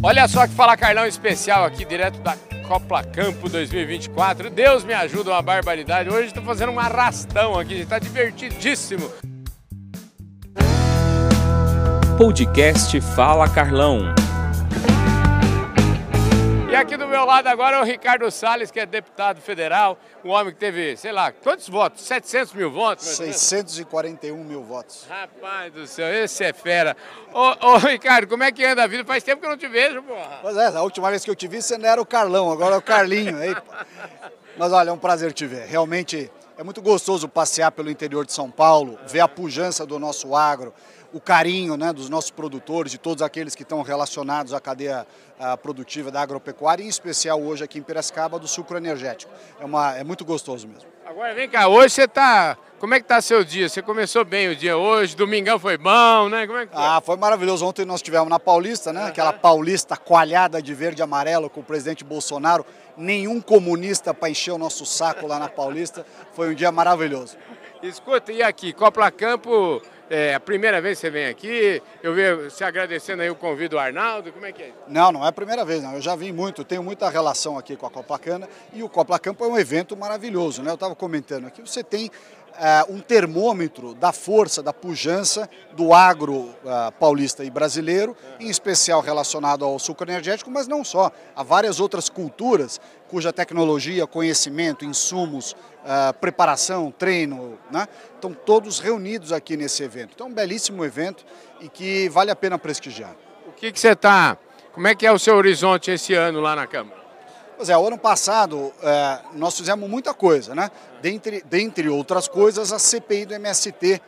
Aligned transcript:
Olha 0.00 0.28
só 0.28 0.46
que 0.46 0.54
fala 0.54 0.76
Carlão 0.76 1.06
especial 1.06 1.64
aqui, 1.64 1.84
direto 1.84 2.20
da 2.20 2.36
Copla 2.68 3.02
Campo 3.02 3.48
2024. 3.48 4.48
Deus 4.48 4.84
me 4.84 4.94
ajuda, 4.94 5.30
uma 5.30 5.42
barbaridade. 5.42 6.08
Hoje 6.08 6.28
estou 6.28 6.42
fazendo 6.44 6.70
um 6.70 6.78
arrastão 6.78 7.58
aqui, 7.58 7.80
está 7.80 7.98
divertidíssimo. 7.98 9.10
Podcast 12.16 13.00
Fala 13.00 13.48
Carlão. 13.48 14.14
Aqui 16.78 16.96
do 16.96 17.08
meu 17.08 17.24
lado 17.24 17.48
agora 17.48 17.76
é 17.76 17.80
o 17.80 17.82
Ricardo 17.82 18.30
Salles, 18.30 18.70
que 18.70 18.78
é 18.78 18.86
deputado 18.86 19.40
federal, 19.40 19.98
um 20.24 20.30
homem 20.30 20.54
que 20.54 20.60
teve, 20.60 20.96
sei 20.96 21.10
lá, 21.10 21.32
quantos 21.32 21.68
votos? 21.68 22.02
700 22.02 22.54
mil 22.54 22.70
votos? 22.70 23.04
641 23.04 24.44
mil 24.44 24.62
votos. 24.62 25.04
Rapaz 25.08 25.72
do 25.72 25.88
céu, 25.88 26.06
esse 26.14 26.44
é 26.44 26.52
fera. 26.52 26.96
Ô, 27.32 27.66
ô, 27.66 27.78
Ricardo, 27.78 28.28
como 28.28 28.44
é 28.44 28.52
que 28.52 28.64
anda 28.64 28.84
a 28.84 28.86
vida? 28.86 29.04
Faz 29.04 29.24
tempo 29.24 29.40
que 29.40 29.46
eu 29.46 29.50
não 29.50 29.58
te 29.58 29.66
vejo, 29.66 30.00
porra. 30.04 30.38
Pois 30.40 30.56
é, 30.56 30.66
a 30.68 30.80
última 30.82 31.10
vez 31.10 31.24
que 31.24 31.30
eu 31.32 31.34
te 31.34 31.48
vi 31.48 31.60
você 31.60 31.76
não 31.76 31.88
era 31.88 32.00
o 32.00 32.06
Carlão, 32.06 32.48
agora 32.52 32.76
é 32.76 32.78
o 32.78 32.82
Carlinho. 32.82 33.36
Aí, 33.38 33.56
Mas 34.56 34.72
olha, 34.72 34.90
é 34.90 34.92
um 34.92 34.98
prazer 34.98 35.32
te 35.32 35.46
ver. 35.46 35.66
Realmente 35.66 36.30
é 36.58 36.64
muito 36.64 36.82
gostoso 36.82 37.28
passear 37.28 37.70
pelo 37.70 37.88
interior 37.88 38.26
de 38.26 38.32
São 38.32 38.50
Paulo, 38.50 38.98
ver 39.06 39.20
a 39.20 39.28
pujança 39.28 39.86
do 39.86 39.96
nosso 39.96 40.34
agro, 40.34 40.74
o 41.12 41.20
carinho 41.20 41.76
né, 41.76 41.92
dos 41.92 42.10
nossos 42.10 42.32
produtores, 42.32 42.90
de 42.90 42.98
todos 42.98 43.22
aqueles 43.22 43.54
que 43.54 43.62
estão 43.62 43.80
relacionados 43.80 44.52
à 44.52 44.60
cadeia 44.60 45.06
produtiva 45.62 46.10
da 46.10 46.20
agropecuária, 46.20 46.82
em 46.82 46.88
especial 46.88 47.40
hoje 47.40 47.62
aqui 47.62 47.78
em 47.78 47.82
Piracicaba, 47.82 48.40
do 48.40 48.48
sucro 48.48 48.76
energético. 48.76 49.32
É, 49.60 49.64
uma, 49.64 49.96
é 49.96 50.02
muito 50.02 50.24
gostoso 50.24 50.66
mesmo. 50.66 50.90
Agora 51.06 51.32
vem 51.32 51.48
cá, 51.48 51.68
hoje 51.68 51.94
você 51.94 52.02
está. 52.02 52.58
Como 52.78 52.94
é 52.94 53.00
que 53.00 53.06
está 53.06 53.20
seu 53.20 53.42
dia? 53.42 53.68
Você 53.68 53.82
começou 53.82 54.24
bem 54.24 54.50
o 54.50 54.54
dia 54.54 54.76
hoje, 54.76 55.16
domingão 55.16 55.58
foi 55.58 55.76
bom, 55.76 56.28
né? 56.28 56.46
Como 56.46 56.60
é 56.60 56.66
que 56.66 56.72
foi? 56.72 56.80
Ah, 56.80 57.00
foi 57.04 57.16
maravilhoso. 57.16 57.66
Ontem 57.66 57.84
nós 57.84 58.00
tivemos 58.00 58.28
na 58.28 58.38
Paulista, 58.38 58.92
né? 58.92 59.00
Uhum. 59.02 59.06
Aquela 59.08 59.32
Paulista 59.32 59.96
coalhada 59.96 60.62
de 60.62 60.72
verde 60.74 61.00
e 61.00 61.02
amarelo 61.02 61.50
com 61.50 61.58
o 61.58 61.64
presidente 61.64 62.04
Bolsonaro. 62.04 62.64
Nenhum 62.96 63.40
comunista 63.40 64.14
para 64.14 64.30
encher 64.30 64.52
o 64.52 64.58
nosso 64.58 64.86
saco 64.86 65.26
lá 65.26 65.40
na 65.40 65.48
Paulista. 65.48 66.06
Foi 66.34 66.50
um 66.50 66.54
dia 66.54 66.70
maravilhoso. 66.70 67.36
Escuta, 67.82 68.30
e 68.30 68.44
aqui, 68.44 68.72
Copla 68.72 69.10
Campo 69.10 69.82
é 70.08 70.34
a 70.34 70.40
primeira 70.40 70.80
vez 70.80 70.98
que 70.98 71.02
você 71.02 71.10
vem 71.10 71.26
aqui, 71.26 71.82
eu 72.02 72.14
vejo 72.14 72.50
você 72.50 72.64
agradecendo 72.64 73.22
aí 73.22 73.30
o 73.30 73.34
convite 73.34 73.70
do 73.70 73.78
Arnaldo, 73.78 74.32
como 74.32 74.46
é 74.46 74.52
que 74.52 74.62
é? 74.62 74.72
Não, 74.88 75.12
não 75.12 75.24
é 75.24 75.28
a 75.28 75.32
primeira 75.32 75.64
vez, 75.64 75.82
não. 75.82 75.94
Eu 75.94 76.00
já 76.00 76.16
vim 76.16 76.32
muito, 76.32 76.64
tenho 76.64 76.82
muita 76.82 77.10
relação 77.10 77.58
aqui 77.58 77.76
com 77.76 77.86
a 77.86 77.90
Copacana 77.90 78.48
e 78.72 78.82
o 78.82 78.88
Coplacampo 78.88 79.44
é 79.44 79.48
um 79.48 79.58
evento 79.58 79.96
maravilhoso, 79.96 80.62
né? 80.62 80.70
Eu 80.70 80.74
estava 80.74 80.94
comentando 80.94 81.46
aqui, 81.46 81.60
você 81.60 81.84
tem 81.84 82.10
é, 82.58 82.84
um 82.88 83.00
termômetro 83.00 83.94
da 83.94 84.12
força, 84.12 84.62
da 84.62 84.72
pujança 84.72 85.48
do 85.72 85.94
agro 85.94 86.34
uh, 86.64 86.92
paulista 86.98 87.44
e 87.44 87.50
brasileiro, 87.50 88.16
em 88.40 88.48
especial 88.48 89.00
relacionado 89.00 89.64
ao 89.64 89.78
suco 89.78 90.02
energético, 90.02 90.50
mas 90.50 90.66
não 90.66 90.84
só. 90.84 91.12
Há 91.36 91.42
várias 91.44 91.78
outras 91.78 92.08
culturas 92.08 92.80
cuja 93.08 93.32
tecnologia, 93.32 94.06
conhecimento, 94.06 94.84
insumos, 94.84 95.52
uh, 95.52 96.12
preparação, 96.20 96.90
treino, 96.90 97.58
né, 97.70 97.86
estão 98.14 98.34
todos 98.34 98.80
reunidos 98.80 99.32
aqui 99.32 99.56
nesse 99.56 99.82
evento. 99.84 100.12
Então, 100.14 100.26
é 100.26 100.30
um 100.30 100.34
belíssimo 100.34 100.84
evento 100.84 101.24
e 101.60 101.68
que 101.68 102.08
vale 102.08 102.30
a 102.30 102.36
pena 102.36 102.58
prestigiar. 102.58 103.14
O 103.46 103.52
que, 103.52 103.70
que 103.70 103.78
você 103.78 103.92
está. 103.92 104.36
Como 104.72 104.86
é 104.86 104.94
que 104.94 105.06
é 105.06 105.12
o 105.12 105.18
seu 105.18 105.36
horizonte 105.36 105.90
esse 105.90 106.14
ano 106.14 106.40
lá 106.40 106.54
na 106.54 106.66
Câmara? 106.66 106.97
Pois 107.58 107.68
é, 107.68 107.76
o 107.76 107.84
ano 107.84 107.98
passado 107.98 108.72
é, 108.80 109.18
nós 109.34 109.56
fizemos 109.56 109.90
muita 109.90 110.14
coisa, 110.14 110.54
né? 110.54 110.70
Dentre, 111.02 111.42
dentre 111.44 111.88
outras 111.88 112.28
coisas, 112.28 112.72
a 112.72 112.78
CPI 112.78 113.26
do 113.26 113.34
MST, 113.34 114.00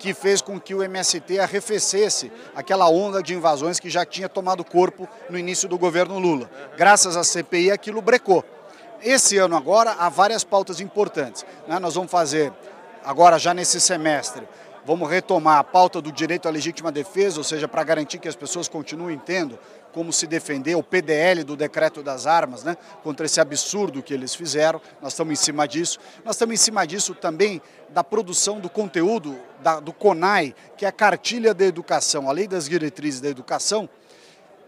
que 0.00 0.12
fez 0.12 0.42
com 0.42 0.58
que 0.58 0.74
o 0.74 0.82
MST 0.82 1.38
arrefecesse 1.38 2.32
aquela 2.56 2.88
onda 2.88 3.22
de 3.22 3.34
invasões 3.34 3.78
que 3.78 3.88
já 3.88 4.04
tinha 4.04 4.28
tomado 4.28 4.64
corpo 4.64 5.08
no 5.30 5.38
início 5.38 5.68
do 5.68 5.78
governo 5.78 6.18
Lula. 6.18 6.50
Graças 6.76 7.16
à 7.16 7.22
CPI, 7.22 7.70
aquilo 7.70 8.02
brecou. 8.02 8.44
Esse 9.00 9.38
ano 9.38 9.56
agora 9.56 9.92
há 9.92 10.08
várias 10.08 10.42
pautas 10.42 10.80
importantes. 10.80 11.46
Né? 11.68 11.78
Nós 11.78 11.94
vamos 11.94 12.10
fazer, 12.10 12.52
agora 13.04 13.38
já 13.38 13.54
nesse 13.54 13.80
semestre, 13.80 14.42
vamos 14.88 15.10
retomar 15.10 15.58
a 15.58 15.64
pauta 15.64 16.00
do 16.00 16.10
direito 16.10 16.48
à 16.48 16.50
legítima 16.50 16.90
defesa, 16.90 17.36
ou 17.36 17.44
seja, 17.44 17.68
para 17.68 17.84
garantir 17.84 18.16
que 18.16 18.26
as 18.26 18.34
pessoas 18.34 18.68
continuem 18.68 19.18
tendo 19.18 19.58
como 19.92 20.10
se 20.10 20.26
defender, 20.26 20.76
o 20.76 20.82
PDL 20.82 21.44
do 21.44 21.54
decreto 21.54 22.02
das 22.02 22.26
armas, 22.26 22.64
né, 22.64 22.74
contra 23.02 23.26
esse 23.26 23.38
absurdo 23.38 24.02
que 24.02 24.14
eles 24.14 24.34
fizeram. 24.34 24.80
Nós 25.02 25.12
estamos 25.12 25.32
em 25.34 25.36
cima 25.44 25.68
disso. 25.68 25.98
Nós 26.24 26.36
estamos 26.36 26.54
em 26.54 26.56
cima 26.56 26.86
disso 26.86 27.14
também 27.14 27.60
da 27.90 28.02
produção 28.02 28.60
do 28.60 28.70
conteúdo 28.70 29.38
da, 29.60 29.78
do 29.78 29.92
CONAI, 29.92 30.54
que 30.74 30.86
é 30.86 30.88
a 30.88 30.92
cartilha 30.92 31.52
da 31.52 31.66
educação, 31.66 32.26
a 32.26 32.32
lei 32.32 32.48
das 32.48 32.66
diretrizes 32.66 33.20
da 33.20 33.28
educação, 33.28 33.90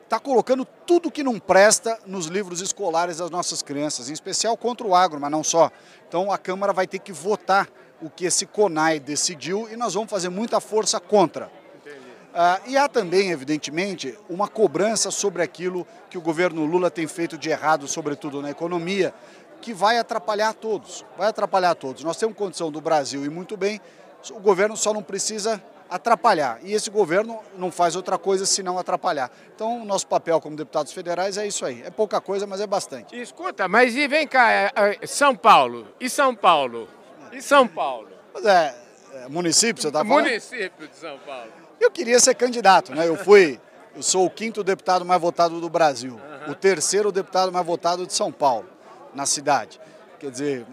está 0.04 0.20
colocando 0.20 0.66
tudo 0.84 1.10
que 1.10 1.22
não 1.22 1.38
presta 1.38 1.98
nos 2.04 2.26
livros 2.26 2.60
escolares 2.60 3.16
das 3.16 3.30
nossas 3.30 3.62
crianças, 3.62 4.10
em 4.10 4.12
especial 4.12 4.54
contra 4.54 4.86
o 4.86 4.94
agro, 4.94 5.18
mas 5.18 5.30
não 5.30 5.42
só. 5.42 5.70
Então 6.06 6.30
a 6.30 6.36
Câmara 6.36 6.74
vai 6.74 6.86
ter 6.86 6.98
que 6.98 7.10
votar 7.10 7.70
o 8.02 8.10
que 8.10 8.24
esse 8.24 8.46
CONAI 8.46 8.98
decidiu 9.00 9.68
e 9.70 9.76
nós 9.76 9.94
vamos 9.94 10.10
fazer 10.10 10.28
muita 10.28 10.60
força 10.60 10.98
contra. 10.98 11.50
Uh, 12.30 12.70
e 12.70 12.76
há 12.76 12.88
também, 12.88 13.30
evidentemente, 13.30 14.16
uma 14.28 14.46
cobrança 14.46 15.10
sobre 15.10 15.42
aquilo 15.42 15.86
que 16.08 16.16
o 16.16 16.20
governo 16.20 16.64
Lula 16.64 16.88
tem 16.88 17.06
feito 17.06 17.36
de 17.36 17.50
errado, 17.50 17.88
sobretudo 17.88 18.40
na 18.40 18.50
economia, 18.50 19.12
que 19.60 19.74
vai 19.74 19.98
atrapalhar 19.98 20.54
todos. 20.54 21.04
Vai 21.18 21.28
atrapalhar 21.28 21.74
todos. 21.74 22.04
Nós 22.04 22.16
temos 22.16 22.36
condição 22.36 22.70
do 22.70 22.80
Brasil 22.80 23.24
e 23.24 23.28
muito 23.28 23.56
bem, 23.56 23.80
o 24.30 24.38
governo 24.38 24.76
só 24.76 24.94
não 24.94 25.02
precisa 25.02 25.60
atrapalhar. 25.90 26.60
E 26.62 26.72
esse 26.72 26.88
governo 26.88 27.40
não 27.58 27.72
faz 27.72 27.96
outra 27.96 28.16
coisa 28.16 28.46
senão 28.46 28.78
atrapalhar. 28.78 29.30
Então, 29.52 29.82
o 29.82 29.84
nosso 29.84 30.06
papel 30.06 30.40
como 30.40 30.56
deputados 30.56 30.92
federais 30.92 31.36
é 31.36 31.46
isso 31.46 31.66
aí. 31.66 31.82
É 31.82 31.90
pouca 31.90 32.20
coisa, 32.20 32.46
mas 32.46 32.60
é 32.60 32.66
bastante. 32.66 33.20
Escuta, 33.20 33.66
mas 33.66 33.96
e 33.96 34.06
vem 34.06 34.26
cá, 34.26 34.52
é, 34.52 34.70
é, 34.76 35.06
São 35.06 35.34
Paulo. 35.34 35.88
E 35.98 36.08
São 36.08 36.34
Paulo? 36.34 36.88
E 37.32 37.40
São 37.40 37.66
Paulo? 37.66 38.08
Pois 38.32 38.44
é, 38.44 38.74
é 39.14 39.28
município, 39.28 39.80
você 39.80 39.88
está 39.88 40.04
falando? 40.04 40.24
Município 40.24 40.88
de 40.88 40.96
São 40.96 41.18
Paulo. 41.18 41.50
Eu 41.80 41.90
queria 41.90 42.18
ser 42.20 42.34
candidato, 42.34 42.94
né? 42.94 43.08
Eu 43.08 43.16
fui, 43.16 43.60
eu 43.94 44.02
sou 44.02 44.26
o 44.26 44.30
quinto 44.30 44.62
deputado 44.62 45.04
mais 45.04 45.20
votado 45.20 45.60
do 45.60 45.68
Brasil, 45.68 46.14
uhum. 46.14 46.52
o 46.52 46.54
terceiro 46.54 47.10
deputado 47.10 47.50
mais 47.50 47.66
votado 47.66 48.06
de 48.06 48.12
São 48.12 48.30
Paulo, 48.30 48.68
na 49.14 49.26
cidade. 49.26 49.80
Quer 50.18 50.30
dizer, 50.30 50.66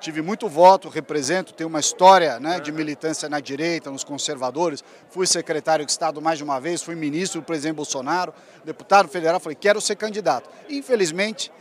tive 0.00 0.22
muito 0.22 0.48
voto, 0.48 0.88
represento, 0.88 1.52
tenho 1.52 1.68
uma 1.68 1.80
história 1.80 2.38
né, 2.40 2.60
de 2.60 2.72
militância 2.72 3.28
na 3.28 3.40
direita, 3.40 3.90
nos 3.90 4.04
conservadores, 4.04 4.82
fui 5.10 5.26
secretário 5.26 5.84
de 5.84 5.92
Estado 5.92 6.20
mais 6.20 6.38
de 6.38 6.44
uma 6.44 6.60
vez, 6.60 6.82
fui 6.82 6.94
ministro 6.94 7.40
do 7.40 7.44
presidente 7.44 7.76
Bolsonaro, 7.76 8.32
deputado 8.64 9.08
federal, 9.08 9.40
falei, 9.40 9.56
quero 9.56 9.80
ser 9.80 9.96
candidato. 9.96 10.48
Infelizmente, 10.68 11.52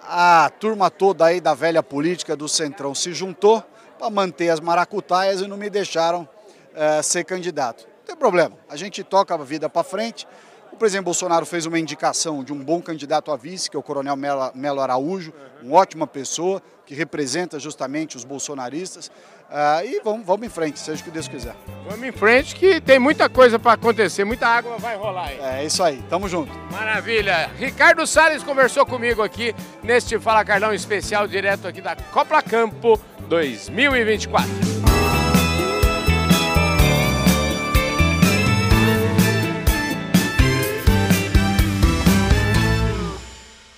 a 0.00 0.50
turma 0.58 0.90
toda 0.90 1.26
aí 1.26 1.40
da 1.40 1.54
velha 1.54 1.82
política 1.82 2.34
do 2.34 2.48
Centrão 2.48 2.94
se 2.94 3.12
juntou 3.12 3.62
para 3.98 4.10
manter 4.10 4.50
as 4.50 4.60
maracutaias 4.60 5.40
e 5.40 5.46
não 5.46 5.56
me 5.56 5.68
deixaram 5.68 6.22
uh, 6.22 7.02
ser 7.02 7.24
candidato 7.24 7.86
tem 8.08 8.16
problema. 8.16 8.56
A 8.68 8.76
gente 8.76 9.04
toca 9.04 9.34
a 9.34 9.36
vida 9.38 9.68
para 9.68 9.84
frente. 9.84 10.26
O 10.72 10.76
presidente 10.76 11.04
Bolsonaro 11.04 11.44
fez 11.44 11.66
uma 11.66 11.78
indicação 11.78 12.42
de 12.42 12.52
um 12.52 12.64
bom 12.64 12.80
candidato 12.80 13.30
a 13.30 13.36
vice, 13.36 13.68
que 13.68 13.76
é 13.76 13.80
o 13.80 13.82
Coronel 13.82 14.16
Melo 14.16 14.80
Araújo, 14.80 15.32
uma 15.62 15.76
ótima 15.76 16.06
pessoa, 16.06 16.62
que 16.86 16.94
representa 16.94 17.58
justamente 17.58 18.16
os 18.16 18.24
bolsonaristas. 18.24 19.08
Uh, 19.08 19.84
e 19.84 20.00
vamos, 20.02 20.26
vamos 20.26 20.46
em 20.46 20.50
frente, 20.50 20.78
seja 20.78 21.00
o 21.02 21.04
que 21.04 21.10
Deus 21.10 21.28
quiser. 21.28 21.54
Vamos 21.88 22.06
em 22.06 22.12
frente 22.12 22.54
que 22.54 22.80
tem 22.80 22.98
muita 22.98 23.28
coisa 23.28 23.58
para 23.58 23.72
acontecer, 23.72 24.24
muita 24.24 24.46
água 24.46 24.78
vai 24.78 24.96
rolar 24.96 25.28
aí. 25.28 25.40
É 25.40 25.64
isso 25.64 25.82
aí, 25.82 26.02
tamo 26.08 26.28
junto. 26.28 26.52
Maravilha. 26.70 27.50
Ricardo 27.58 28.06
Salles 28.06 28.42
conversou 28.42 28.86
comigo 28.86 29.22
aqui 29.22 29.54
neste 29.82 30.18
Fala 30.18 30.44
Carlão 30.44 30.72
especial 30.72 31.26
direto 31.26 31.66
aqui 31.66 31.80
da 31.80 31.96
Copla 31.96 32.42
Campo 32.42 32.98
2024. 33.28 34.67